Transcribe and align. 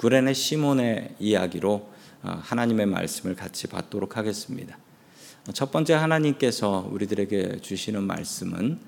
구레네 0.00 0.32
시몬의 0.32 1.16
이야기로 1.20 1.86
어, 2.22 2.40
하나님의 2.42 2.86
말씀을 2.86 3.36
같이 3.36 3.66
받도록 3.66 4.16
하겠습니다. 4.16 4.78
첫 5.52 5.70
번째 5.70 5.92
하나님께서 5.92 6.88
우리들에게 6.90 7.58
주시는 7.60 8.04
말씀은 8.04 8.78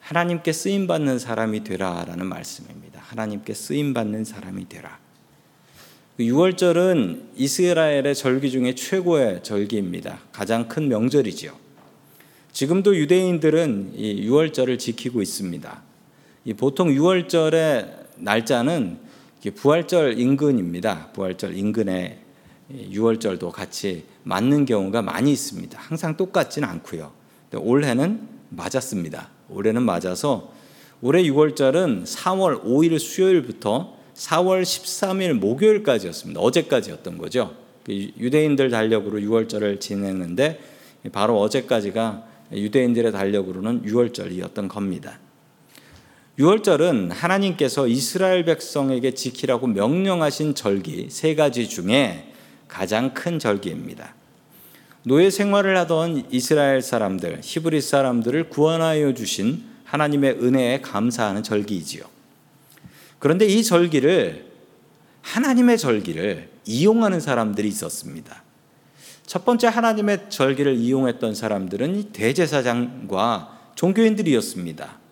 하나님께 0.00 0.54
쓰임 0.54 0.86
받는 0.86 1.18
사람이 1.18 1.64
되라라는 1.64 2.26
말씀입니다. 2.26 2.98
하나님께 3.02 3.52
쓰임 3.52 3.92
받는 3.92 4.24
사람이 4.24 4.66
되라. 4.70 4.98
6월절은 6.18 7.12
그 7.12 7.32
이스라엘의 7.36 8.14
절기 8.14 8.50
중에 8.50 8.74
최고의 8.74 9.42
절기입니다. 9.42 10.20
가장 10.32 10.66
큰 10.66 10.88
명절이지요. 10.88 11.52
지금도 12.52 12.96
유대인들은 12.96 13.92
이 13.96 14.26
6월절을 14.26 14.78
지키고 14.78 15.20
있습니다. 15.20 15.82
보통 16.56 16.88
6월절의 16.88 18.04
날짜는 18.16 19.03
부활절 19.50 20.18
인근입니다. 20.18 21.08
부활절 21.12 21.56
인근에 21.56 22.18
6월절도 22.72 23.50
같이 23.50 24.04
맞는 24.22 24.64
경우가 24.64 25.02
많이 25.02 25.32
있습니다. 25.32 25.78
항상 25.78 26.16
똑같지는 26.16 26.68
않고요. 26.68 27.12
올해는 27.54 28.26
맞았습니다. 28.50 29.30
올해는 29.48 29.82
맞아서 29.82 30.52
올해 31.02 31.22
6월절은 31.24 32.04
4월 32.04 32.64
5일 32.64 32.98
수요일부터 32.98 33.96
4월 34.14 34.62
13일 34.62 35.34
목요일까지였습니다. 35.34 36.40
어제까지였던 36.40 37.18
거죠. 37.18 37.54
그 37.84 37.92
유대인들 37.92 38.70
달력으로 38.70 39.18
6월절을 39.18 39.80
지냈는데 39.80 40.60
바로 41.12 41.38
어제까지가 41.40 42.26
유대인들의 42.52 43.12
달력으로는 43.12 43.82
6월절이었던 43.82 44.68
겁니다. 44.68 45.18
6월절은 46.38 47.12
하나님께서 47.12 47.86
이스라엘 47.86 48.44
백성에게 48.44 49.14
지키라고 49.14 49.68
명령하신 49.68 50.56
절기 50.56 51.08
세 51.10 51.36
가지 51.36 51.68
중에 51.68 52.32
가장 52.66 53.14
큰 53.14 53.38
절기입니다. 53.38 54.14
노예 55.04 55.30
생활을 55.30 55.76
하던 55.78 56.26
이스라엘 56.30 56.82
사람들, 56.82 57.40
히브리 57.42 57.80
사람들을 57.80 58.48
구원하여 58.48 59.14
주신 59.14 59.62
하나님의 59.84 60.38
은혜에 60.42 60.80
감사하는 60.80 61.44
절기이지요. 61.44 62.02
그런데 63.20 63.46
이 63.46 63.62
절기를 63.62 64.46
하나님의 65.22 65.78
절기를 65.78 66.48
이용하는 66.66 67.20
사람들이 67.20 67.68
있었습니다. 67.68 68.42
첫 69.24 69.44
번째 69.44 69.68
하나님의 69.68 70.30
절기를 70.30 70.74
이용했던 70.74 71.34
사람들은 71.34 72.12
대제사장과 72.12 73.70
종교인들이었습니다. 73.76 75.03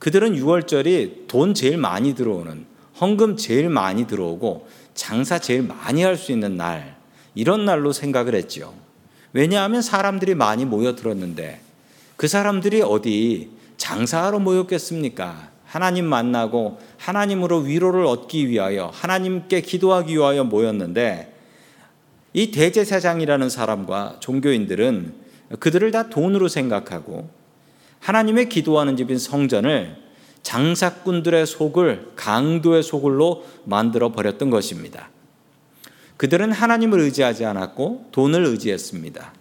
그들은 0.00 0.34
6월절이 0.34 1.28
돈 1.28 1.54
제일 1.54 1.76
많이 1.76 2.14
들어오는 2.14 2.66
헌금 3.00 3.36
제일 3.36 3.68
많이 3.68 4.06
들어오고 4.06 4.66
장사 4.94 5.38
제일 5.38 5.62
많이 5.62 6.02
할 6.02 6.16
수 6.16 6.32
있는 6.32 6.56
날, 6.56 6.96
이런 7.34 7.64
날로 7.64 7.92
생각을 7.92 8.34
했죠. 8.34 8.74
왜냐하면 9.32 9.80
사람들이 9.80 10.34
많이 10.34 10.64
모여들었는데 10.64 11.60
그 12.16 12.28
사람들이 12.28 12.82
어디 12.82 13.50
장사하러 13.76 14.40
모였겠습니까? 14.40 15.50
하나님 15.64 16.06
만나고 16.06 16.80
하나님으로 16.96 17.58
위로를 17.58 18.04
얻기 18.04 18.48
위하여 18.48 18.90
하나님께 18.92 19.60
기도하기 19.60 20.14
위하여 20.14 20.42
모였는데 20.44 21.32
이 22.32 22.50
대제사장이라는 22.50 23.48
사람과 23.48 24.16
종교인들은 24.20 25.14
그들을 25.60 25.90
다 25.92 26.08
돈으로 26.08 26.48
생각하고 26.48 27.30
하나님의 28.00 28.48
기도하는 28.48 28.96
집인 28.96 29.18
성전을 29.18 29.96
장사꾼들의 30.42 31.46
속을 31.46 32.12
강도의 32.16 32.82
속을로 32.82 33.44
만들어 33.64 34.10
버렸던 34.10 34.50
것입니다. 34.50 35.10
그들은 36.16 36.52
하나님을 36.52 37.00
의지하지 37.00 37.44
않았고 37.44 38.08
돈을 38.12 38.44
의지했습니다. 38.44 39.32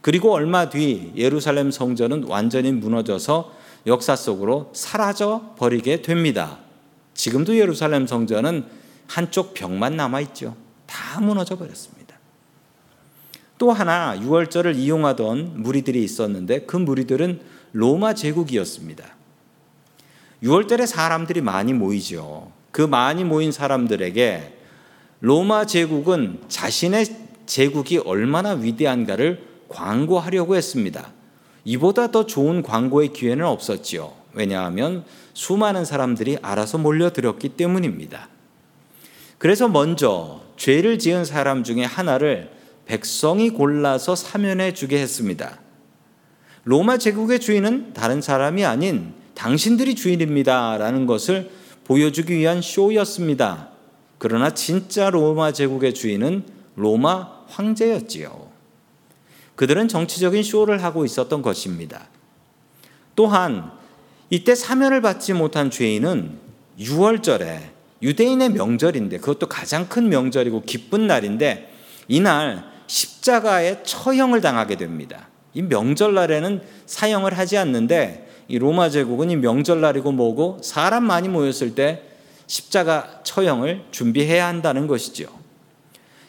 그리고 0.00 0.32
얼마 0.32 0.68
뒤 0.68 1.12
예루살렘 1.16 1.70
성전은 1.70 2.24
완전히 2.24 2.72
무너져서 2.72 3.54
역사 3.86 4.16
속으로 4.16 4.70
사라져 4.74 5.54
버리게 5.58 6.02
됩니다. 6.02 6.58
지금도 7.14 7.56
예루살렘 7.56 8.06
성전은 8.06 8.66
한쪽 9.06 9.54
벽만 9.54 9.96
남아 9.96 10.20
있죠. 10.20 10.56
다 10.86 11.20
무너져 11.20 11.56
버렸습니다. 11.56 12.16
또 13.58 13.72
하나 13.72 14.18
6월절을 14.18 14.76
이용하던 14.76 15.62
무리들이 15.62 16.04
있었는데 16.04 16.66
그 16.66 16.76
무리들은 16.76 17.40
로마 17.72 18.14
제국이었습니다. 18.14 19.04
6월달에 20.42 20.86
사람들이 20.86 21.40
많이 21.40 21.72
모이죠. 21.72 22.50
그 22.70 22.82
많이 22.82 23.24
모인 23.24 23.52
사람들에게 23.52 24.54
로마 25.20 25.64
제국은 25.64 26.40
자신의 26.48 27.06
제국이 27.46 27.98
얼마나 27.98 28.50
위대한가를 28.52 29.42
광고하려고 29.68 30.56
했습니다. 30.56 31.12
이보다 31.64 32.10
더 32.10 32.26
좋은 32.26 32.62
광고의 32.62 33.12
기회는 33.12 33.44
없었지요. 33.44 34.12
왜냐하면 34.34 35.04
수많은 35.34 35.84
사람들이 35.84 36.38
알아서 36.42 36.78
몰려들었기 36.78 37.50
때문입니다. 37.50 38.28
그래서 39.38 39.68
먼저 39.68 40.42
죄를 40.56 40.98
지은 40.98 41.24
사람 41.24 41.64
중에 41.64 41.84
하나를 41.84 42.50
백성이 42.86 43.50
골라서 43.50 44.14
사면해 44.14 44.74
주게 44.74 44.98
했습니다. 45.00 45.58
로마 46.68 46.98
제국의 46.98 47.38
주인은 47.38 47.92
다른 47.92 48.20
사람이 48.20 48.64
아닌 48.64 49.14
당신들이 49.36 49.94
주인입니다. 49.94 50.78
라는 50.78 51.06
것을 51.06 51.48
보여주기 51.84 52.36
위한 52.36 52.60
쇼였습니다. 52.60 53.68
그러나 54.18 54.52
진짜 54.52 55.08
로마 55.08 55.52
제국의 55.52 55.94
주인은 55.94 56.42
로마 56.74 57.44
황제였지요. 57.46 58.48
그들은 59.54 59.86
정치적인 59.86 60.42
쇼를 60.42 60.82
하고 60.82 61.04
있었던 61.04 61.40
것입니다. 61.40 62.08
또한 63.14 63.70
이때 64.28 64.56
사면을 64.56 65.00
받지 65.00 65.34
못한 65.34 65.70
죄인은 65.70 66.36
6월절에 66.80 67.60
유대인의 68.02 68.50
명절인데 68.50 69.18
그것도 69.18 69.46
가장 69.46 69.88
큰 69.88 70.08
명절이고 70.08 70.62
기쁜 70.62 71.06
날인데 71.06 71.72
이날 72.08 72.64
십자가에 72.88 73.84
처형을 73.84 74.40
당하게 74.40 74.74
됩니다. 74.76 75.28
이 75.56 75.62
명절날에는 75.62 76.60
사형을 76.84 77.38
하지 77.38 77.56
않는데 77.56 78.28
이 78.46 78.58
로마 78.58 78.90
제국은 78.90 79.30
이 79.30 79.36
명절날이고 79.36 80.12
뭐고 80.12 80.58
사람 80.62 81.04
많이 81.04 81.30
모였을 81.30 81.74
때 81.74 82.02
십자가 82.46 83.22
처형을 83.24 83.84
준비해야 83.90 84.46
한다는 84.46 84.86
것이죠. 84.86 85.26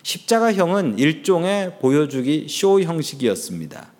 십자가형은 0.03 0.97
일종의 0.97 1.79
보여주기 1.79 2.47
쇼 2.49 2.79
형식이었습니다. 2.79 3.91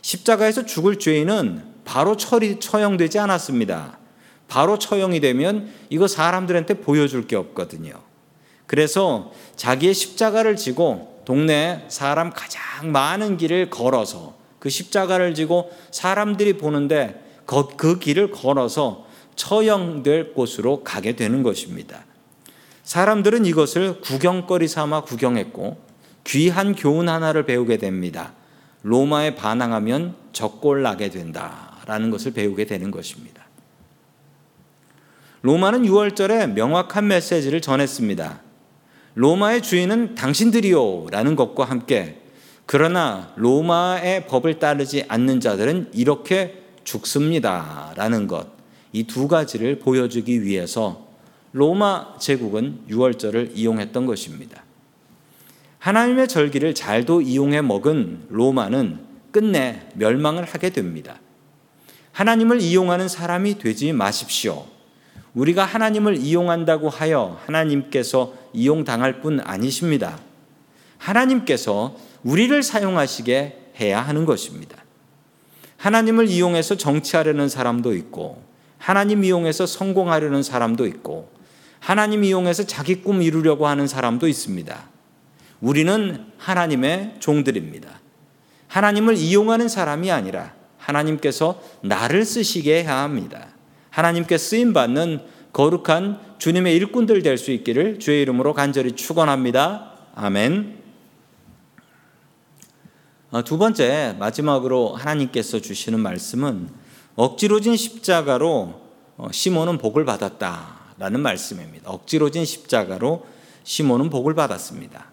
십자가에서 0.00 0.64
죽을 0.64 0.98
죄인은 0.98 1.62
바로 1.84 2.16
처리, 2.16 2.58
처형되지 2.58 3.18
않았습니다. 3.18 3.98
바로 4.48 4.78
처형이 4.78 5.20
되면 5.20 5.70
이거 5.90 6.08
사람들한테 6.08 6.80
보여줄 6.80 7.26
게 7.26 7.36
없거든요. 7.36 7.92
그래서 8.66 9.30
자기의 9.56 9.92
십자가를 9.92 10.56
지고 10.56 11.20
동네 11.26 11.84
사람 11.88 12.30
가장 12.30 12.90
많은 12.92 13.36
길을 13.36 13.68
걸어서 13.68 14.42
그 14.64 14.70
십자가를 14.70 15.34
지고 15.34 15.70
사람들이 15.90 16.54
보는데 16.54 17.22
그 17.76 17.98
길을 17.98 18.30
걸어서 18.30 19.04
처형될 19.36 20.32
곳으로 20.32 20.82
가게 20.82 21.14
되는 21.14 21.42
것입니다. 21.42 22.06
사람들은 22.82 23.44
이것을 23.44 24.00
구경거리 24.00 24.66
삼아 24.66 25.02
구경했고 25.02 25.76
귀한 26.24 26.74
교훈 26.74 27.10
하나를 27.10 27.44
배우게 27.44 27.76
됩니다. 27.76 28.32
로마에 28.80 29.34
반항하면 29.34 30.14
적골 30.32 30.80
나게 30.80 31.10
된다라는 31.10 32.08
것을 32.10 32.32
배우게 32.32 32.64
되는 32.64 32.90
것입니다. 32.90 33.44
로마는 35.42 35.82
6월절에 35.82 36.52
명확한 36.52 37.06
메시지를 37.06 37.60
전했습니다. 37.60 38.40
로마의 39.14 39.60
주인은 39.60 40.14
당신들이요 40.14 41.08
라는 41.10 41.36
것과 41.36 41.66
함께 41.66 42.23
그러나 42.66 43.32
로마의 43.36 44.26
법을 44.26 44.58
따르지 44.58 45.04
않는 45.08 45.40
자들은 45.40 45.90
이렇게 45.92 46.62
죽습니다. 46.84 47.92
라는 47.96 48.26
것. 48.26 48.48
이 48.92 49.04
두 49.04 49.26
가지를 49.26 49.80
보여주기 49.80 50.42
위해서 50.42 51.06
로마 51.52 52.16
제국은 52.18 52.80
6월절을 52.88 53.50
이용했던 53.54 54.06
것입니다. 54.06 54.62
하나님의 55.78 56.28
절기를 56.28 56.74
잘도 56.74 57.20
이용해 57.20 57.60
먹은 57.62 58.26
로마는 58.30 59.00
끝내 59.32 59.82
멸망을 59.94 60.44
하게 60.44 60.70
됩니다. 60.70 61.20
하나님을 62.12 62.60
이용하는 62.60 63.08
사람이 63.08 63.58
되지 63.58 63.92
마십시오. 63.92 64.66
우리가 65.34 65.64
하나님을 65.64 66.16
이용한다고 66.16 66.88
하여 66.88 67.40
하나님께서 67.44 68.34
이용당할 68.52 69.20
뿐 69.20 69.40
아니십니다. 69.40 70.20
하나님께서 70.98 71.96
우리를 72.24 72.62
사용하시게 72.62 73.72
해야 73.80 74.00
하는 74.00 74.24
것입니다. 74.24 74.76
하나님을 75.76 76.28
이용해서 76.28 76.76
정치하려는 76.76 77.48
사람도 77.48 77.94
있고, 77.94 78.42
하나님 78.78 79.24
이용해서 79.24 79.66
성공하려는 79.66 80.42
사람도 80.42 80.86
있고, 80.86 81.30
하나님 81.80 82.24
이용해서 82.24 82.64
자기 82.64 82.96
꿈 82.96 83.20
이루려고 83.22 83.66
하는 83.66 83.86
사람도 83.86 84.26
있습니다. 84.26 84.88
우리는 85.60 86.26
하나님의 86.38 87.16
종들입니다. 87.20 88.00
하나님을 88.68 89.16
이용하는 89.16 89.68
사람이 89.68 90.10
아니라 90.10 90.54
하나님께서 90.78 91.60
나를 91.82 92.24
쓰시게 92.24 92.84
해야 92.84 93.02
합니다. 93.02 93.48
하나님께 93.90 94.38
쓰임 94.38 94.72
받는 94.72 95.20
거룩한 95.52 96.20
주님의 96.38 96.74
일꾼들 96.76 97.22
될 97.22 97.38
수 97.38 97.52
있기를 97.52 97.98
주의 97.98 98.22
이름으로 98.22 98.54
간절히 98.54 98.92
축원합니다. 98.92 99.92
아멘. 100.14 100.83
어, 103.34 103.42
두 103.42 103.58
번째 103.58 104.14
마지막으로 104.20 104.94
하나님께서 104.94 105.58
주시는 105.58 105.98
말씀은 105.98 106.68
억지로 107.16 107.58
진 107.58 107.76
십자가로 107.76 108.80
어, 109.16 109.28
시몬은 109.32 109.78
복을 109.78 110.04
받았다라는 110.04 111.18
말씀입니다. 111.18 111.90
억지로 111.90 112.30
진 112.30 112.44
십자가로 112.44 113.26
시몬은 113.64 114.10
복을 114.10 114.36
받았습니다. 114.36 115.06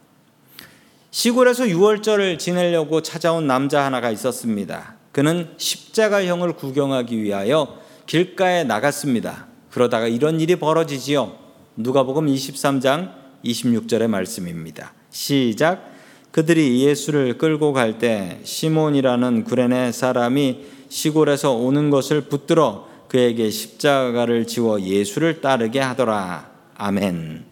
시골에서 1.10 1.68
유월절을 1.68 2.38
지내려고 2.38 3.02
찾아온 3.02 3.48
남자 3.48 3.84
하나가 3.84 4.12
있었습니다. 4.12 4.98
그는 5.12 5.56
십자가형을 5.58 6.54
구경하기 6.54 7.24
위하여 7.24 7.80
길가에 8.06 8.66
나갔습니다. 8.66 9.48
그러다가 9.72 10.08
이런 10.08 10.40
일이 10.40 10.58
벌어지지요. 10.58 11.40
누가복음 11.76 12.28
23장 12.28 13.16
26절의 13.44 14.06
말씀입니다. 14.06 14.94
시작 15.10 15.91
그들이 16.32 16.82
예수를 16.86 17.38
끌고 17.38 17.74
갈 17.74 18.00
때 18.00 18.40
시몬이라는 18.44 19.44
구레네 19.44 19.92
사람이 19.92 20.66
시골에서 20.88 21.54
오는 21.54 21.90
것을 21.90 22.22
붙들어 22.22 22.88
그에게 23.08 23.50
십자가를 23.50 24.48
지워 24.48 24.80
예수를 24.80 25.42
따르게 25.42 25.80
하더라. 25.80 26.50
아멘. 26.78 27.44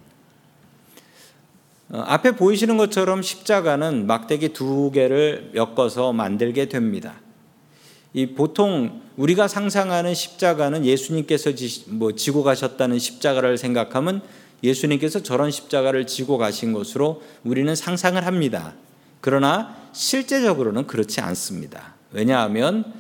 어, 1.92 2.04
앞에 2.06 2.32
보이시는 2.32 2.78
것처럼 2.78 3.22
십자가는 3.22 4.08
막대기 4.08 4.50
두 4.50 4.92
개를 4.92 5.52
엮어서 5.56 6.14
만들게 6.14 6.70
됩니다. 6.70 7.16
이 8.14 8.28
보통 8.28 9.02
우리가 9.18 9.48
상상하는 9.48 10.14
십자가는 10.14 10.86
예수님께서 10.86 11.54
지, 11.56 11.84
뭐 11.90 12.14
지고 12.14 12.44
가셨다는 12.44 12.98
십자가를 12.98 13.58
생각하면 13.58 14.22
예수님께서 14.64 15.24
저런 15.24 15.52
십자가를 15.52 16.08
지고 16.08 16.38
가신 16.38 16.74
것으로 16.74 17.22
우리는 17.44 17.74
상상을 17.76 18.26
합니다. 18.26 18.74
그러나 19.22 19.76
실제적으로는 19.94 20.88
그렇지 20.88 21.22
않습니다. 21.22 21.96
왜냐하면 22.12 22.94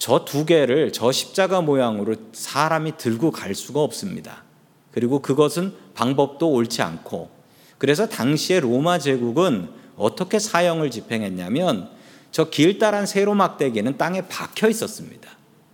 저 0.00 0.24
두 0.24 0.46
개를 0.46 0.92
저 0.92 1.12
십자가 1.12 1.60
모양으로 1.60 2.16
사람이 2.32 2.96
들고 2.96 3.30
갈 3.30 3.54
수가 3.54 3.80
없습니다. 3.80 4.44
그리고 4.92 5.20
그것은 5.20 5.74
방법도 5.94 6.50
옳지 6.50 6.80
않고 6.80 7.30
그래서 7.76 8.08
당시에 8.08 8.60
로마 8.60 8.98
제국은 8.98 9.68
어떻게 9.96 10.38
사형을 10.38 10.90
집행했냐면 10.90 11.90
저 12.32 12.48
길다란 12.48 13.04
세로 13.04 13.34
막대기는 13.34 13.98
땅에 13.98 14.26
박혀 14.26 14.68
있었습니다. 14.70 15.28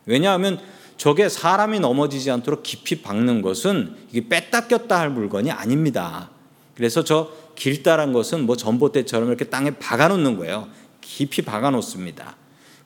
왜냐하면 0.06 0.58
저게 0.96 1.28
사람이 1.28 1.80
넘어지지 1.80 2.30
않도록 2.30 2.62
깊이 2.62 3.02
박는 3.02 3.42
것은 3.42 3.94
이게 4.10 4.28
뺐다 4.28 4.68
꼈다 4.68 4.98
할 4.98 5.10
물건이 5.10 5.50
아닙니다. 5.50 6.30
그래서 6.74 7.04
저 7.04 7.30
길다란 7.54 8.12
것은 8.12 8.44
뭐 8.44 8.56
전봇대처럼 8.56 9.28
이렇게 9.28 9.46
땅에 9.46 9.70
박아 9.70 10.08
놓는 10.08 10.36
거예요. 10.36 10.68
깊이 11.00 11.42
박아 11.42 11.70
놓습니다. 11.70 12.36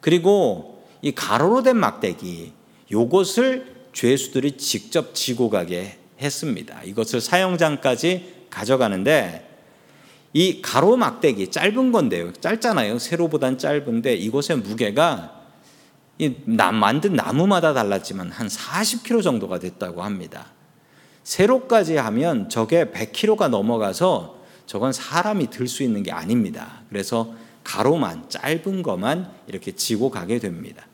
그리고 0.01 0.85
이 1.03 1.13
가로로 1.13 1.63
된 1.63 1.77
막대기 1.77 2.53
요것을 2.91 3.81
죄수들이 3.93 4.57
직접 4.57 5.15
지고 5.15 5.51
가게 5.51 5.99
했습니다. 6.21 6.83
이것을 6.85 7.21
사형장까지 7.21 8.47
가져가는데 8.51 9.49
이 10.33 10.63
가로 10.63 10.97
막대기 10.97 11.51
짧은 11.51 11.93
건데요. 11.93 12.33
짧잖아요. 12.33 12.99
세로보단 12.99 13.59
짧은데 13.59 14.15
이것의 14.15 14.59
무게가 14.63 15.40
이 15.40 15.40
만든 16.73 17.15
나무마다 17.15 17.73
달랐지만 17.73 18.31
한 18.31 18.47
40kg 18.47 19.23
정도가 19.23 19.59
됐다고 19.59 20.03
합니다. 20.03 20.47
세로까지 21.25 21.97
하면 21.97 22.49
저게 22.49 22.87
100kg가 22.87 23.49
넘어가서 23.49 24.39
저건 24.67 24.93
사람이 24.93 25.51
들 25.51 25.67
수 25.69 25.83
있는 25.83 26.03
게 26.03 26.13
아닙니다. 26.13 26.83
그래서 26.89 27.35
가로만 27.65 28.29
짧은 28.29 28.83
것만 28.83 29.31
이렇게 29.47 29.73
지고 29.73 30.11
가게 30.11 30.39
됩니다. 30.39 30.87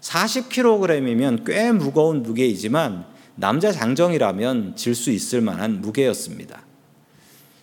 40kg이면 0.00 1.44
꽤 1.46 1.72
무거운 1.72 2.22
무게이지만 2.22 3.06
남자 3.36 3.72
장정이라면 3.72 4.76
질 4.76 4.94
수 4.94 5.10
있을 5.10 5.40
만한 5.40 5.80
무게였습니다. 5.80 6.62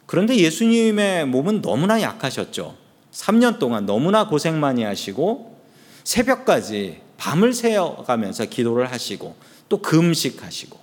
그런데 0.06 0.36
예수님의 0.36 1.28
몸은 1.28 1.62
너무나 1.62 2.02
약하셨죠. 2.02 2.76
3년 3.12 3.60
동안 3.60 3.86
너무나 3.86 4.28
고생 4.28 4.60
많이 4.60 4.84
하시고 4.84 5.61
새벽까지 6.04 7.02
밤을 7.18 7.54
새어가면서 7.54 8.46
기도를 8.46 8.92
하시고 8.92 9.36
또 9.70 9.82
금식하시고 9.82 10.80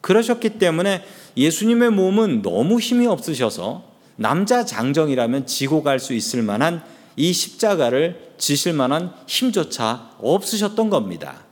그러셨기 0.00 0.58
때문에 0.58 1.04
예수님의 1.36 1.90
몸은 1.90 2.42
너무 2.42 2.78
힘이 2.80 3.06
없으셔서 3.06 3.84
남자 4.16 4.64
장정이라면 4.64 5.46
지고 5.46 5.82
갈 5.82 5.98
수 5.98 6.14
있을 6.14 6.42
만한 6.42 6.82
이 7.16 7.32
십자가를 7.32 8.32
지실 8.38 8.72
만한 8.72 9.12
힘조차 9.26 10.10
없으셨던 10.18 10.90
겁니다. 10.90 11.44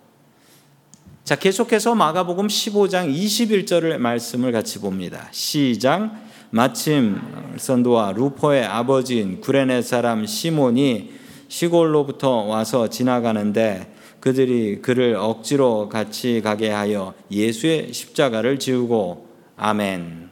자, 1.24 1.36
계속해서 1.36 1.94
마가복음 1.94 2.48
15장 2.48 3.12
21절을 3.14 3.96
말씀을 3.96 4.52
같이 4.52 4.78
봅니다. 4.78 5.28
시작 5.32 6.12
마침 6.50 7.18
선도와 7.56 8.12
루포의 8.12 8.64
아버지인 8.64 9.40
구레네 9.40 9.82
사람 9.82 10.26
시몬이 10.26 11.10
시골로부터 11.54 12.42
와서 12.42 12.90
지나가는데 12.90 13.94
그들이 14.18 14.82
그를 14.82 15.14
억지로 15.14 15.88
같이 15.88 16.40
가게 16.42 16.68
하여 16.68 17.14
예수의 17.30 17.92
십자가를 17.92 18.58
지우고 18.58 19.28
아멘. 19.56 20.30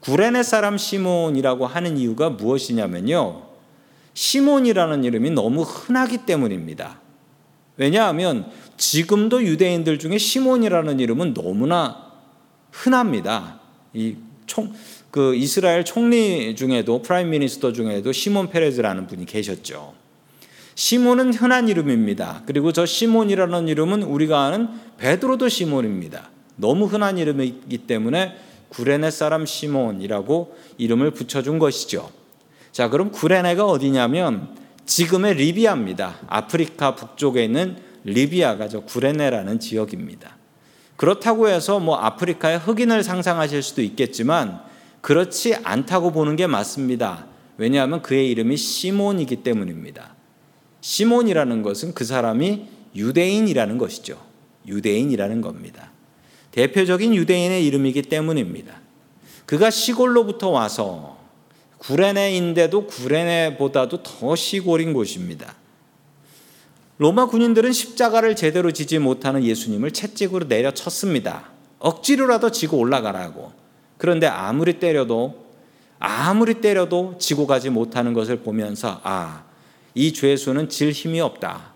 구레네 0.00 0.42
사람 0.42 0.78
시몬이라고 0.78 1.68
하는 1.68 1.96
이유가 1.96 2.30
무엇이냐면요. 2.30 3.42
시몬이라는 4.14 5.04
이름이 5.04 5.30
너무 5.30 5.62
흔하기 5.62 6.26
때문입니다. 6.26 7.00
왜냐하면 7.76 8.50
지금도 8.76 9.44
유대인들 9.44 10.00
중에 10.00 10.18
시몬이라는 10.18 10.98
이름은 10.98 11.34
너무나 11.34 12.10
흔합니다. 12.72 13.60
이 13.94 14.16
총, 14.46 14.74
그 15.12 15.36
이스라엘 15.36 15.84
총리 15.84 16.56
중에도 16.56 17.00
Prime 17.00 17.30
Minister 17.30 17.72
중에도 17.72 18.10
시몬 18.10 18.50
페레즈라는 18.50 19.06
분이 19.06 19.26
계셨죠. 19.26 20.05
시몬은 20.76 21.32
흔한 21.32 21.68
이름입니다. 21.68 22.42
그리고 22.44 22.70
저 22.70 22.84
시몬이라는 22.84 23.66
이름은 23.66 24.02
우리가 24.02 24.44
아는 24.44 24.68
베드로도 24.98 25.48
시몬입니다. 25.48 26.28
너무 26.56 26.84
흔한 26.84 27.16
이름이기 27.16 27.78
때문에 27.78 28.36
구레네 28.68 29.10
사람 29.10 29.46
시몬이라고 29.46 30.54
이름을 30.76 31.12
붙여준 31.12 31.58
것이죠. 31.58 32.10
자, 32.72 32.90
그럼 32.90 33.10
구레네가 33.10 33.64
어디냐면 33.64 34.54
지금의 34.84 35.34
리비아입니다. 35.36 36.16
아프리카 36.26 36.94
북쪽에 36.94 37.44
있는 37.44 37.78
리비아가 38.04 38.68
저 38.68 38.80
구레네라는 38.80 39.58
지역입니다. 39.58 40.36
그렇다고 40.96 41.48
해서 41.48 41.80
뭐 41.80 41.96
아프리카의 41.96 42.58
흑인을 42.58 43.02
상상하실 43.02 43.62
수도 43.62 43.80
있겠지만 43.80 44.60
그렇지 45.00 45.54
않다고 45.54 46.12
보는 46.12 46.36
게 46.36 46.46
맞습니다. 46.46 47.26
왜냐하면 47.56 48.02
그의 48.02 48.30
이름이 48.30 48.58
시몬이기 48.58 49.36
때문입니다. 49.36 50.15
시몬이라는 50.86 51.62
것은 51.62 51.94
그 51.94 52.04
사람이 52.04 52.64
유대인이라는 52.94 53.76
것이죠. 53.76 54.24
유대인이라는 54.68 55.40
겁니다. 55.40 55.90
대표적인 56.52 57.12
유대인의 57.12 57.66
이름이기 57.66 58.02
때문입니다. 58.02 58.80
그가 59.46 59.68
시골로부터 59.70 60.50
와서 60.50 61.18
구레네인데도 61.78 62.86
구레네보다도 62.86 64.04
더 64.04 64.36
시골인 64.36 64.92
곳입니다. 64.92 65.56
로마 66.98 67.26
군인들은 67.26 67.72
십자가를 67.72 68.36
제대로 68.36 68.70
지지 68.70 69.00
못하는 69.00 69.42
예수님을 69.42 69.90
채찍으로 69.90 70.46
내려쳤습니다. 70.46 71.50
억지로라도 71.80 72.52
지고 72.52 72.78
올라가라고. 72.78 73.52
그런데 73.98 74.28
아무리 74.28 74.78
때려도 74.78 75.46
아무리 75.98 76.60
때려도 76.60 77.16
지고 77.18 77.48
가지 77.48 77.70
못하는 77.70 78.12
것을 78.12 78.36
보면서 78.36 79.00
아, 79.02 79.45
이 79.96 80.12
죄수는 80.12 80.68
질 80.68 80.92
힘이 80.92 81.20
없다. 81.20 81.72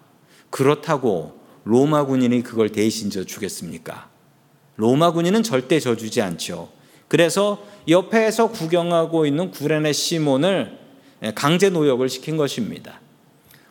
그렇다고 0.50 1.40
로마 1.64 2.04
군인이 2.04 2.42
그걸 2.42 2.68
대신 2.68 3.08
져 3.10 3.24
주겠습니까? 3.24 4.10
로마 4.76 5.10
군인은 5.12 5.42
절대 5.42 5.80
져주지 5.80 6.20
않죠. 6.20 6.68
그래서 7.08 7.64
옆에서 7.88 8.50
구경하고 8.50 9.24
있는 9.24 9.50
구레네 9.50 9.92
시몬을 9.94 10.78
강제 11.34 11.70
노역을 11.70 12.10
시킨 12.10 12.36
것입니다. 12.36 13.00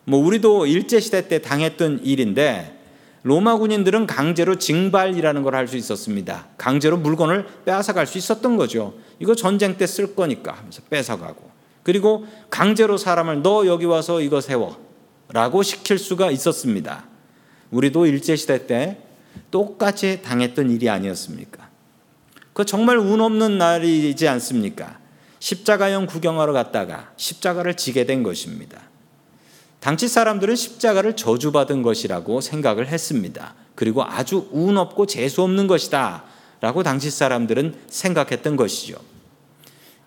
뭐 0.04 0.18
우리도 0.18 0.66
일제 0.66 0.98
시대 0.98 1.28
때 1.28 1.40
당했던 1.40 2.00
일인데 2.04 2.76
로마 3.22 3.56
군인들은 3.56 4.06
강제로 4.08 4.56
징발이라는 4.56 5.42
걸 5.44 5.54
할 5.54 5.68
수 5.68 5.76
있었습니다. 5.76 6.48
강제로 6.56 6.96
물건을 6.96 7.46
빼앗아 7.64 7.92
갈 7.92 8.06
수 8.06 8.18
있었던 8.18 8.56
거죠. 8.56 8.94
이거 9.20 9.36
전쟁 9.36 9.76
때 9.76 9.84
쓸 9.86 10.16
거니까 10.16 10.52
하면서 10.52 10.82
뺏어 10.90 11.18
가고. 11.18 11.48
그리고 11.82 12.26
강제로 12.50 12.96
사람을 12.96 13.42
너 13.42 13.66
여기 13.66 13.84
와서 13.84 14.20
이거 14.20 14.40
세워. 14.40 14.78
라고 15.28 15.62
시킬 15.62 15.98
수가 15.98 16.30
있었습니다. 16.30 17.04
우리도 17.70 18.06
일제시대 18.06 18.66
때 18.66 18.98
똑같이 19.50 20.22
당했던 20.22 20.70
일이 20.70 20.88
아니었습니까? 20.88 21.68
그 22.52 22.64
정말 22.64 22.98
운 22.98 23.20
없는 23.20 23.58
날이지 23.58 24.26
않습니까? 24.28 24.98
십자가형 25.38 26.06
구경하러 26.06 26.52
갔다가 26.52 27.12
십자가를 27.16 27.76
지게 27.76 28.04
된 28.04 28.22
것입니다. 28.22 28.82
당시 29.78 30.08
사람들은 30.08 30.56
십자가를 30.56 31.16
저주받은 31.16 31.82
것이라고 31.82 32.42
생각을 32.42 32.88
했습니다. 32.88 33.54
그리고 33.74 34.04
아주 34.04 34.48
운 34.52 34.76
없고 34.76 35.06
재수 35.06 35.42
없는 35.42 35.66
것이다. 35.66 36.24
라고 36.60 36.82
당시 36.82 37.10
사람들은 37.10 37.74
생각했던 37.88 38.56
것이죠. 38.56 38.98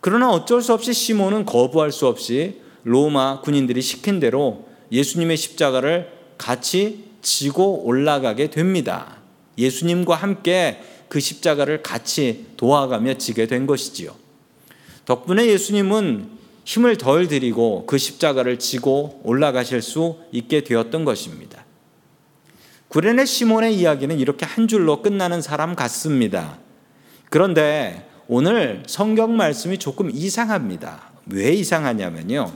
그러나 0.05 0.29
어쩔 0.31 0.61
수 0.61 0.73
없이 0.73 0.91
시몬은 0.91 1.45
거부할 1.45 1.93
수 1.93 2.07
없이 2.07 2.59
로마 2.83 3.39
군인들이 3.39 3.81
시킨 3.81 4.19
대로 4.19 4.67
예수님의 4.91 5.37
십자가를 5.37 6.11
같이 6.37 7.05
지고 7.21 7.85
올라가게 7.85 8.49
됩니다. 8.49 9.19
예수님과 9.57 10.15
함께 10.15 10.81
그 11.07 11.21
십자가를 11.21 11.83
같이 11.83 12.47
도와가며 12.57 13.13
지게 13.13 13.47
된 13.47 13.65
것이지요. 13.65 14.13
덕분에 15.05 15.45
예수님은 15.45 16.31
힘을 16.65 16.97
덜 16.97 17.29
들이고 17.29 17.85
그 17.85 17.97
십자가를 17.97 18.59
지고 18.59 19.21
올라가실 19.23 19.81
수 19.81 20.17
있게 20.33 20.65
되었던 20.65 21.05
것입니다. 21.05 21.63
구레네 22.89 23.23
시몬의 23.23 23.73
이야기는 23.79 24.19
이렇게 24.19 24.45
한 24.45 24.67
줄로 24.67 25.01
끝나는 25.01 25.41
사람 25.41 25.77
같습니다. 25.77 26.59
그런데 27.29 28.09
오늘 28.27 28.83
성경 28.87 29.35
말씀이 29.35 29.77
조금 29.77 30.09
이상합니다. 30.09 31.11
왜 31.27 31.51
이상하냐면요. 31.51 32.53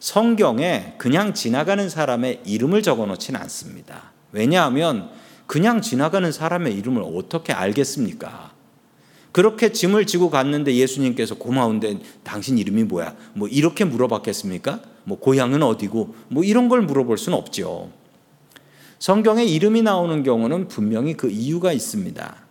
성경에 0.00 0.94
그냥 0.98 1.34
지나가는 1.34 1.88
사람의 1.88 2.42
이름을 2.44 2.82
적어 2.82 3.06
놓진 3.06 3.36
않습니다. 3.36 4.12
왜냐하면 4.32 5.10
그냥 5.46 5.80
지나가는 5.80 6.30
사람의 6.30 6.74
이름을 6.74 7.02
어떻게 7.02 7.52
알겠습니까? 7.52 8.52
그렇게 9.32 9.72
짐을 9.72 10.06
지고 10.06 10.30
갔는데 10.30 10.74
예수님께서 10.74 11.36
고마운데 11.36 11.98
당신 12.22 12.58
이름이 12.58 12.84
뭐야? 12.84 13.14
뭐 13.34 13.48
이렇게 13.48 13.84
물어봤겠습니까? 13.84 14.80
뭐 15.04 15.18
고향은 15.18 15.62
어디고 15.62 16.14
뭐 16.28 16.44
이런 16.44 16.68
걸 16.68 16.82
물어볼 16.82 17.16
수는 17.16 17.36
없죠. 17.38 17.90
성경에 18.98 19.44
이름이 19.44 19.82
나오는 19.82 20.22
경우는 20.22 20.68
분명히 20.68 21.14
그 21.14 21.30
이유가 21.30 21.72
있습니다. 21.72 22.47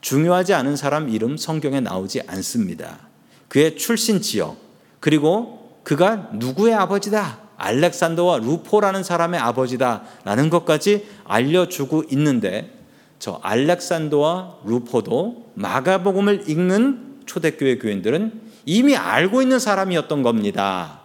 중요하지 0.00 0.54
않은 0.54 0.76
사람 0.76 1.08
이름 1.08 1.36
성경에 1.36 1.80
나오지 1.80 2.22
않습니다. 2.26 3.08
그의 3.48 3.76
출신 3.76 4.20
지역 4.20 4.56
그리고 5.00 5.80
그가 5.82 6.30
누구의 6.34 6.74
아버지다. 6.74 7.50
알렉산더와 7.56 8.38
루포라는 8.38 9.02
사람의 9.02 9.38
아버지다라는 9.38 10.48
것까지 10.48 11.06
알려주고 11.24 12.04
있는데 12.10 12.78
저 13.18 13.38
알렉산더와 13.42 14.60
루포도 14.64 15.52
마가복음을 15.54 16.48
읽는 16.48 17.20
초대교회 17.26 17.76
교인들은 17.78 18.40
이미 18.64 18.96
알고 18.96 19.42
있는 19.42 19.58
사람이었던 19.58 20.22
겁니다. 20.22 21.00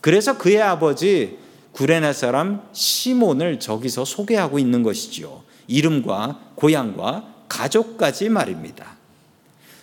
그래서 0.00 0.36
그의 0.36 0.60
아버지 0.60 1.38
구레네 1.72 2.12
사람 2.12 2.62
시몬을 2.72 3.60
저기서 3.60 4.04
소개하고 4.04 4.58
있는 4.58 4.82
것이지요. 4.82 5.42
이름과 5.66 6.40
고향과 6.56 7.33
가족까지 7.48 8.28
말입니다. 8.28 8.94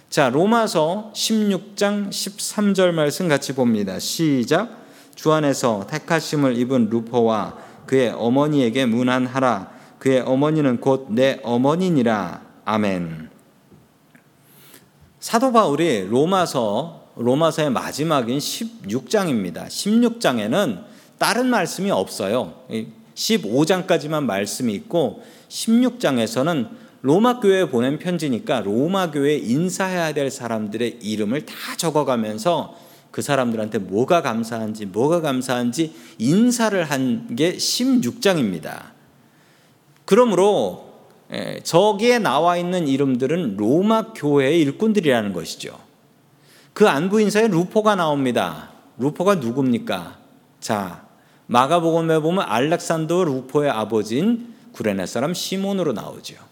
자, 0.10 0.30
로마서 0.30 1.12
16장 1.16 2.10
13절 2.10 2.92
말씀 2.92 3.28
같이 3.28 3.54
봅니다. 3.54 3.98
시작. 4.00 4.82
주 5.16 5.32
안에서 5.32 5.88
택하심을 5.90 6.58
입은 6.58 6.90
루포와 6.90 7.58
그의 7.86 8.10
어머니에게 8.10 8.86
문안하라. 8.86 9.72
그의 10.00 10.22
어머니는 10.22 10.82
곧 10.82 11.08
내 11.12 11.40
어머니니라. 11.44 12.42
아멘. 12.66 13.30
사도 15.20 15.52
바울이 15.52 16.08
로마서 16.08 17.02
로마서의 17.16 17.70
마지막인 17.70 18.40
16장입니다. 18.40 19.68
16장에는 19.68 20.84
다른 21.18 21.48
말씀이 21.48 21.92
없어요. 21.92 22.54
15장까지만 23.14 24.24
말씀이 24.24 24.74
있고 24.74 25.24
16장에서는 25.50 26.70
로마 27.02 27.40
교회에 27.40 27.66
보낸 27.66 27.98
편지니까 27.98 28.62
로마 28.62 29.12
교회에 29.12 29.38
인사해야 29.38 30.14
될 30.14 30.30
사람들의 30.30 31.00
이름을 31.02 31.46
다 31.46 31.56
적어가면서 31.78 32.78
그 33.12 33.22
사람들한테 33.22 33.80
뭐가 33.80 34.22
감사한지 34.22 34.86
뭐가 34.86 35.22
감사한지 35.22 35.94
인사를 36.18 36.84
한 36.84 37.28
게 37.36 37.56
16장입니다. 37.56 38.92
그러므로 40.06 40.92
예, 41.32 41.62
저기에 41.64 42.20
나와 42.20 42.58
있는 42.58 42.88
이름들은 42.88 43.56
로마 43.56 44.12
교회의 44.14 44.60
일꾼들이라는 44.62 45.32
것이죠. 45.32 45.80
그 46.74 46.90
안부 46.90 47.22
인사에 47.22 47.48
루포가 47.48 47.96
나옵니다. 47.96 48.72
루포가 48.98 49.36
누굽니까? 49.36 50.18
자, 50.60 51.06
마가복음에 51.48 52.20
보면 52.20 52.46
알렉산더 52.48 53.24
루포의 53.24 53.70
아버지인 53.70 54.54
구레네 54.74 55.06
사람 55.06 55.34
시몬으로 55.34 55.94
나오죠. 55.94 56.51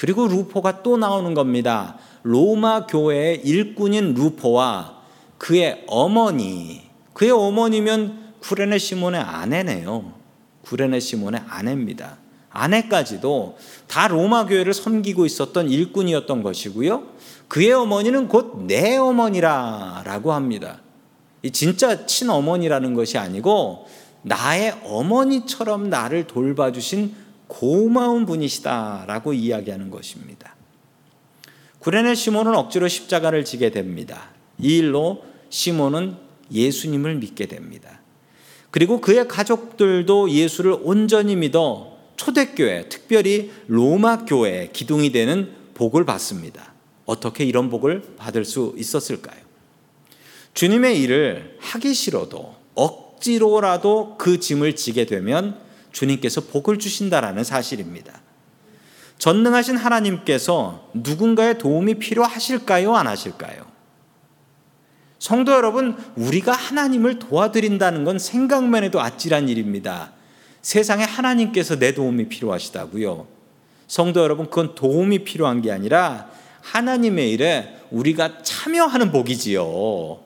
그리고 0.00 0.26
루포가 0.26 0.82
또 0.82 0.96
나오는 0.96 1.34
겁니다. 1.34 1.98
로마 2.22 2.86
교회의 2.86 3.42
일꾼인 3.44 4.14
루포와 4.14 4.96
그의 5.36 5.84
어머니, 5.88 6.88
그의 7.12 7.32
어머니면 7.32 8.32
구레네 8.40 8.78
시몬의 8.78 9.20
아내네요. 9.20 10.14
구레네 10.62 11.00
시몬의 11.00 11.42
아내입니다. 11.46 12.16
아내까지도 12.48 13.58
다 13.88 14.08
로마 14.08 14.46
교회를 14.46 14.72
섬기고 14.72 15.26
있었던 15.26 15.68
일꾼이었던 15.68 16.42
것이고요. 16.42 17.02
그의 17.48 17.72
어머니는 17.72 18.28
곧 18.28 18.66
내 18.66 18.96
어머니라라고 18.96 20.32
합니다. 20.32 20.80
이 21.42 21.50
진짜 21.50 22.06
친어머니라는 22.06 22.94
것이 22.94 23.18
아니고 23.18 23.86
나의 24.22 24.76
어머니처럼 24.82 25.90
나를 25.90 26.26
돌봐주신 26.26 27.14
고마운 27.50 28.26
분이시다라고 28.26 29.32
이야기하는 29.32 29.90
것입니다. 29.90 30.54
구레네 31.80 32.14
시몬은 32.14 32.54
억지로 32.54 32.86
십자가를 32.86 33.44
지게 33.44 33.70
됩니다. 33.70 34.30
이 34.58 34.78
일로 34.78 35.24
시몬은 35.48 36.16
예수님을 36.52 37.16
믿게 37.16 37.46
됩니다. 37.46 38.00
그리고 38.70 39.00
그의 39.00 39.26
가족들도 39.26 40.30
예수를 40.30 40.78
온전히 40.82 41.34
믿어 41.34 41.98
초대교회, 42.14 42.88
특별히 42.88 43.50
로마 43.66 44.24
교회 44.24 44.70
기둥이 44.72 45.10
되는 45.10 45.52
복을 45.74 46.04
받습니다. 46.04 46.72
어떻게 47.04 47.44
이런 47.44 47.68
복을 47.68 48.14
받을 48.16 48.44
수 48.44 48.74
있었을까요? 48.76 49.40
주님의 50.54 51.00
일을 51.00 51.56
하기 51.58 51.94
싫어도 51.94 52.54
억지로라도 52.74 54.16
그 54.18 54.38
짐을 54.38 54.76
지게 54.76 55.06
되면 55.06 55.69
주님께서 55.92 56.42
복을 56.42 56.78
주신다라는 56.78 57.44
사실입니다. 57.44 58.20
전능하신 59.18 59.76
하나님께서 59.76 60.88
누군가의 60.94 61.58
도움이 61.58 61.94
필요하실까요? 61.94 62.96
안 62.96 63.06
하실까요? 63.06 63.66
성도 65.18 65.52
여러분, 65.52 65.96
우리가 66.16 66.52
하나님을 66.52 67.18
도와드린다는 67.18 68.04
건 68.04 68.18
생각만 68.18 68.84
해도 68.84 69.00
아찔한 69.00 69.50
일입니다. 69.50 70.12
세상에 70.62 71.04
하나님께서 71.04 71.78
내 71.78 71.92
도움이 71.92 72.28
필요하시다고요. 72.28 73.26
성도 73.86 74.20
여러분, 74.22 74.46
그건 74.46 74.74
도움이 74.74 75.24
필요한 75.24 75.60
게 75.60 75.70
아니라 75.70 76.30
하나님의 76.62 77.32
일에 77.32 77.76
우리가 77.90 78.42
참여하는 78.42 79.12
복이지요. 79.12 80.20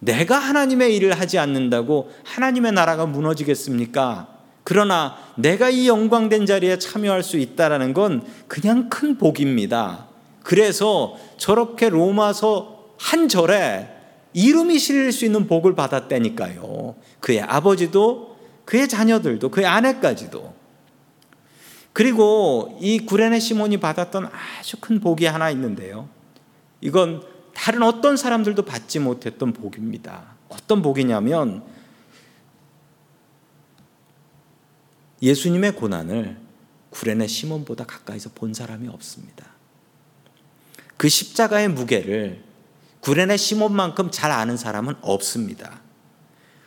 내가 0.00 0.36
하나님의 0.36 0.96
일을 0.96 1.12
하지 1.20 1.38
않는다고 1.38 2.10
하나님의 2.24 2.72
나라가 2.72 3.06
무너지겠습니까? 3.06 4.31
그러나 4.64 5.16
내가 5.36 5.70
이 5.70 5.88
영광된 5.88 6.46
자리에 6.46 6.78
참여할 6.78 7.22
수 7.22 7.36
있다라는 7.36 7.94
건 7.94 8.24
그냥 8.48 8.88
큰 8.88 9.18
복입니다. 9.18 10.06
그래서 10.42 11.16
저렇게 11.36 11.88
로마서 11.88 12.94
한 12.98 13.28
절에 13.28 13.88
이름이 14.34 14.78
실릴 14.78 15.12
수 15.12 15.24
있는 15.24 15.46
복을 15.46 15.74
받았다니까요. 15.74 16.94
그의 17.20 17.40
아버지도 17.40 18.36
그의 18.64 18.88
자녀들도 18.88 19.50
그의 19.50 19.66
아내까지도 19.66 20.54
그리고 21.92 22.78
이 22.80 23.00
구레네 23.00 23.38
시몬이 23.38 23.78
받았던 23.78 24.30
아주 24.60 24.78
큰 24.80 25.00
복이 25.00 25.26
하나 25.26 25.50
있는데요. 25.50 26.08
이건 26.80 27.22
다른 27.54 27.82
어떤 27.82 28.16
사람들도 28.16 28.62
받지 28.62 28.98
못했던 28.98 29.52
복입니다. 29.52 30.36
어떤 30.48 30.80
복이냐면 30.80 31.62
예수님의 35.22 35.76
고난을 35.76 36.36
구레네 36.90 37.26
시몬보다 37.26 37.84
가까이서 37.84 38.30
본 38.34 38.52
사람이 38.52 38.88
없습니다. 38.88 39.46
그 40.96 41.08
십자가의 41.08 41.68
무게를 41.68 42.42
구레네 43.00 43.36
시몬만큼 43.36 44.10
잘 44.10 44.30
아는 44.30 44.56
사람은 44.56 44.96
없습니다. 45.00 45.80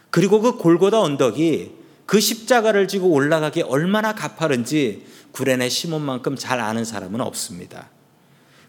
그리고 0.09 0.41
그 0.41 0.57
골고다 0.57 0.99
언덕이 0.99 1.71
그 2.05 2.19
십자가를 2.19 2.87
지고 2.87 3.09
올라가기 3.09 3.61
얼마나 3.63 4.13
가파른지 4.15 5.05
구레네 5.31 5.69
시몬만큼 5.69 6.35
잘 6.35 6.59
아는 6.59 6.85
사람은 6.85 7.21
없습니다. 7.21 7.89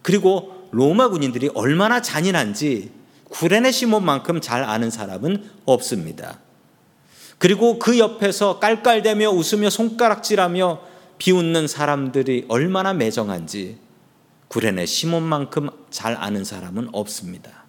그리고 0.02 0.68
로마 0.72 1.08
군인들이 1.08 1.50
얼마나 1.54 2.02
잔인한지 2.02 2.92
구레네 3.30 3.70
시몬만큼 3.70 4.40
잘 4.40 4.62
아는 4.62 4.90
사람은 4.90 5.50
없습니다. 5.64 6.40
그리고 7.38 7.78
그 7.78 7.98
옆에서 7.98 8.58
깔깔대며 8.58 9.30
웃으며 9.30 9.70
손가락질하며 9.70 10.80
비웃는 11.18 11.66
사람들이 11.66 12.46
얼마나 12.48 12.92
매정한지 12.92 13.78
구레네 14.48 14.86
시몬만큼 14.86 15.68
잘 15.90 16.16
아는 16.16 16.44
사람은 16.44 16.90
없습니다. 16.92 17.64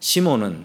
시몬은 0.00 0.64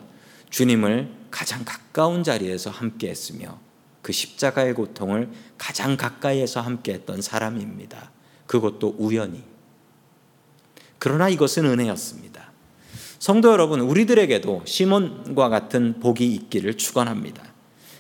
주님을 0.50 1.12
가장 1.32 1.66
가까운 1.66 2.24
자리에서 2.24 2.70
함께 2.70 3.10
했으며 3.10 3.60
그 4.02 4.12
십자가의 4.12 4.74
고통을 4.74 5.32
가장 5.58 5.98
가까이에서 5.98 6.62
함께 6.62 6.94
했던 6.94 7.22
사람입니다. 7.22 8.12
그것도 8.46 8.96
우연히. 9.00 9.44
그러나 11.00 11.30
이것은 11.30 11.66
은혜였습니다. 11.66 12.52
성도 13.20 13.52
여러분, 13.52 13.80
우리들에게도 13.80 14.64
시몬과 14.66 15.50
같은 15.50 16.00
복이 16.00 16.34
있기를 16.34 16.78
축원합니다. 16.78 17.53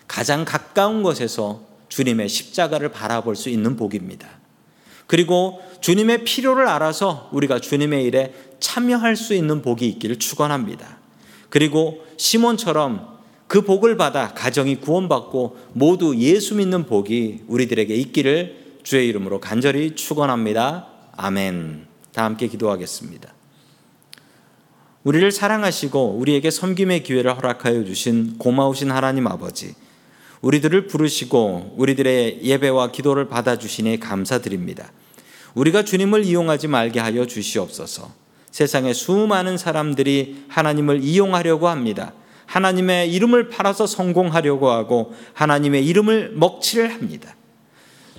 가장 0.07 0.45
가까운 0.45 1.03
곳에서 1.03 1.61
주님의 1.89 2.29
십자가를 2.29 2.89
바라볼 2.89 3.35
수 3.35 3.49
있는 3.49 3.75
복입니다. 3.75 4.27
그리고 5.07 5.61
주님의 5.81 6.23
필요를 6.23 6.67
알아서 6.67 7.29
우리가 7.33 7.59
주님의 7.59 8.03
일에 8.05 8.33
참여할 8.59 9.15
수 9.15 9.33
있는 9.33 9.61
복이 9.61 9.87
있기를 9.87 10.17
축원합니다. 10.17 10.97
그리고 11.49 12.03
시몬처럼 12.17 13.13
그 13.47 13.61
복을 13.61 13.97
받아 13.97 14.33
가정이 14.33 14.77
구원받고 14.77 15.57
모두 15.73 16.15
예수 16.17 16.55
믿는 16.55 16.85
복이 16.85 17.43
우리들에게 17.47 17.93
있기를 17.93 18.79
주의 18.83 19.07
이름으로 19.07 19.39
간절히 19.39 19.95
축원합니다. 19.95 20.87
아멘. 21.15 21.85
다 22.13 22.23
함께 22.23 22.47
기도하겠습니다. 22.47 23.31
우리를 25.03 25.31
사랑하시고 25.31 26.15
우리에게 26.17 26.49
섬김의 26.49 27.03
기회를 27.03 27.35
허락하여 27.37 27.83
주신 27.83 28.37
고마우신 28.37 28.89
하나님 28.89 29.27
아버지, 29.27 29.75
우리들을 30.43 30.87
부르시고 30.87 31.75
우리들의 31.77 32.41
예배와 32.43 32.91
기도를 32.91 33.29
받아주시니 33.29 33.99
감사드립니다. 34.01 34.91
우리가 35.55 35.83
주님을 35.83 36.25
이용하지 36.25 36.67
말게 36.67 36.99
하여 36.99 37.25
주시옵소서. 37.25 38.11
세상에 38.51 38.93
수많은 38.93 39.57
사람들이 39.57 40.43
하나님을 40.49 41.01
이용하려고 41.01 41.69
합니다. 41.69 42.13
하나님의 42.45 43.11
이름을 43.13 43.49
팔아서 43.49 43.87
성공하려고 43.87 44.69
하고 44.69 45.13
하나님의 45.33 45.85
이름을 45.87 46.33
먹칠을 46.35 46.93
합니다. 46.93 47.35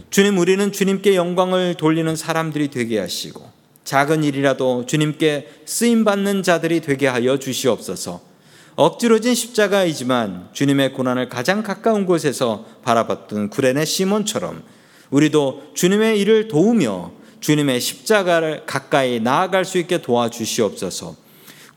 주님, 0.09 0.38
우리는 0.38 0.73
주님께 0.73 1.16
영광을 1.16 1.75
돌리는 1.75 2.16
사람들이 2.16 2.69
되게 2.69 2.99
하시고 2.99 3.52
작은 3.85 4.25
일이라도 4.25 4.87
주님께 4.87 5.49
쓰임 5.66 6.04
받는 6.04 6.43
자들이 6.43 6.81
되게 6.81 7.07
하여 7.07 7.38
주시옵소서. 7.38 8.33
억지로 8.76 9.21
진 9.21 9.35
십자가이지만 9.35 10.49
주님의 10.52 10.93
고난을 10.95 11.28
가장 11.28 11.62
가까운 11.62 12.07
곳에서 12.07 12.64
바라봤던 12.83 13.50
구레네 13.50 13.85
시몬처럼 13.85 14.62
우리도 15.11 15.73
주님의 15.75 16.21
일을 16.21 16.49
도우며 16.49 17.12
주님의 17.40 17.81
십자가를 17.81 18.64
가까이 18.66 19.21
나아갈 19.21 19.64
수 19.64 19.78
있게 19.78 20.00
도와주시옵소서. 20.00 21.14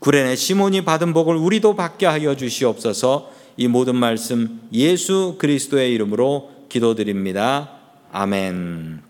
구레네 0.00 0.36
시몬이 0.36 0.84
받은 0.84 1.12
복을 1.12 1.36
우리도 1.36 1.76
받게 1.76 2.06
하여 2.06 2.34
주시옵소서. 2.36 3.30
이 3.56 3.68
모든 3.68 3.96
말씀 3.96 4.60
예수 4.72 5.36
그리스도의 5.38 5.92
이름으로 5.92 6.50
기도드립니다. 6.68 7.70
아멘. 8.12 9.07